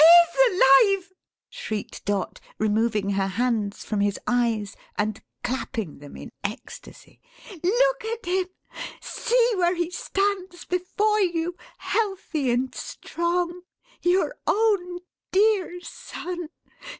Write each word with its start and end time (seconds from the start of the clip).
"He 0.01 0.39
is 0.39 0.97
alive!" 0.97 1.13
shrieked 1.47 2.05
Dot, 2.05 2.39
removing 2.57 3.11
her 3.11 3.27
hands 3.27 3.85
from 3.85 3.99
his 4.01 4.17
eyes, 4.25 4.75
and 4.97 5.21
clapping 5.43 5.99
them 5.99 6.17
in 6.17 6.31
ecstacy; 6.43 7.21
"look 7.63 8.05
at 8.05 8.25
him! 8.25 8.47
See 8.99 9.53
where 9.57 9.75
he 9.75 9.91
stands 9.91 10.65
before 10.65 11.19
you, 11.21 11.55
healthy 11.77 12.49
and 12.49 12.73
strong! 12.73 13.61
Your 14.01 14.33
own 14.47 15.01
dear 15.31 15.79
son! 15.81 16.49